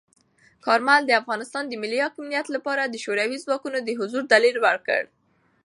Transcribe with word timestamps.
کارمل 0.65 1.01
د 1.05 1.11
افغانستان 1.21 1.63
د 1.67 1.73
ملی 1.81 1.99
حاکمیت 2.05 2.47
لپاره 2.55 2.83
د 2.85 2.95
شوروي 3.03 3.37
ځواکونو 3.45 3.77
د 3.83 3.89
حضور 3.99 4.23
دلیل 4.33 4.57
ورکړ. 4.67 5.01